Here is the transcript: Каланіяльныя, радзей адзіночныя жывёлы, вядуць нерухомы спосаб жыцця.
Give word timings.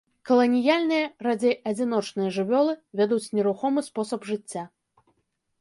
Каланіяльныя, 0.27 1.05
радзей 1.27 1.53
адзіночныя 1.71 2.31
жывёлы, 2.37 2.73
вядуць 3.01 3.31
нерухомы 3.41 3.79
спосаб 3.89 4.27
жыцця. 4.31 4.63